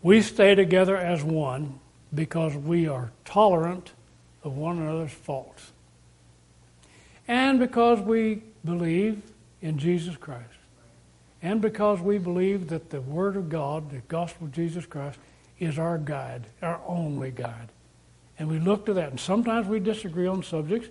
[0.02, 1.80] We stay together as one
[2.12, 3.92] because we are tolerant
[4.44, 5.72] of one another's faults.
[7.28, 9.22] And because we believe
[9.62, 10.48] in Jesus Christ.
[11.42, 15.18] And because we believe that the Word of God, the gospel of Jesus Christ,
[15.60, 17.70] is our guide, our only guide.
[18.38, 19.10] And we look to that.
[19.10, 20.89] And sometimes we disagree on subjects,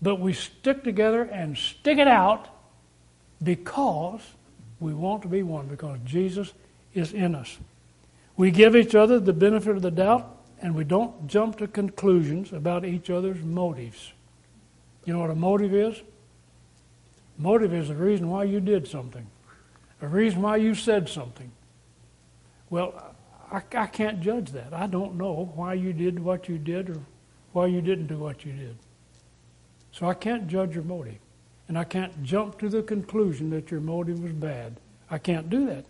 [0.00, 2.48] but we stick together and stick it out
[3.42, 4.22] because
[4.80, 6.52] We want to be one because Jesus
[6.94, 7.58] is in us.
[8.36, 12.52] We give each other the benefit of the doubt, and we don't jump to conclusions
[12.52, 14.12] about each other's motives.
[15.04, 16.02] You know what a motive is?
[17.38, 19.26] Motive is the reason why you did something,
[20.02, 21.52] a reason why you said something.
[22.70, 23.14] Well,
[23.50, 24.72] I, I can't judge that.
[24.72, 27.00] I don't know why you did what you did or
[27.52, 28.76] why you didn't do what you did.
[29.92, 31.18] So I can't judge your motive.
[31.68, 34.80] And I can't jump to the conclusion that your motive was bad.
[35.10, 35.84] I can't do that.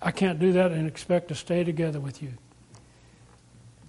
[0.00, 2.34] I can't do that and expect to stay together with you.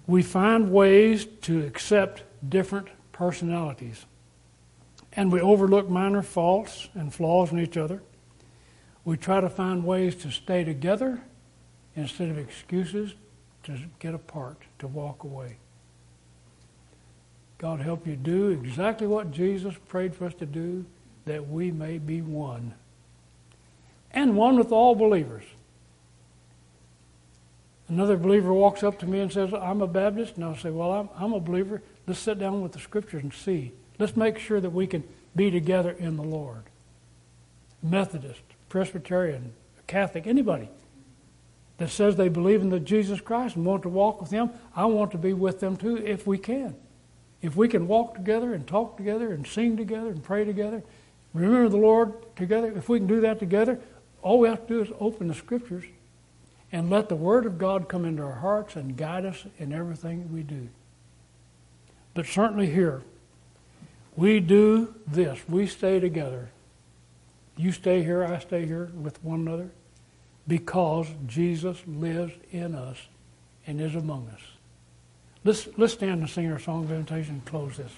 [0.10, 4.07] We find ways to accept different personalities.
[5.14, 8.01] And we overlook minor faults and flaws in each other.
[9.05, 11.22] We try to find ways to stay together
[11.95, 13.14] instead of excuses
[13.66, 15.57] to get apart, to walk away.
[17.60, 20.88] God help you do exactly what Jesus prayed for us to do,
[21.26, 22.74] that we may be one.
[24.10, 25.43] And one with all believers.
[27.90, 30.36] Another believer walks up to me and says, I'm a Baptist.
[30.36, 31.82] And I'll say, Well, I'm, I'm a believer.
[32.06, 33.72] Let's sit down with the scriptures and see.
[33.98, 35.04] Let's make sure that we can
[35.36, 36.64] be together in the Lord.
[37.82, 39.54] Methodist, Presbyterian,
[39.88, 40.70] Catholic, anybody
[41.78, 44.86] that says they believe in the Jesus Christ and want to walk with Him, I
[44.86, 46.76] want to be with them too if we can.
[47.42, 50.84] If we can walk together and talk together and sing together and pray together,
[51.34, 53.80] remember the Lord together, if we can do that together,
[54.22, 55.86] all we have to do is open the Scriptures
[56.72, 60.32] and let the Word of God come into our hearts and guide us in everything
[60.32, 60.70] we do.
[62.13, 63.01] But certainly here,
[64.15, 65.39] we do this.
[65.47, 66.49] We stay together.
[67.57, 69.72] You stay here, I stay here with one another
[70.47, 72.97] because Jesus lives in us
[73.67, 74.41] and is among us.
[75.43, 77.91] Let's, let's stand and sing our song of invitation and close this.